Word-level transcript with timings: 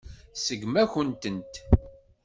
Tseggem-akent-tent. 0.33 1.53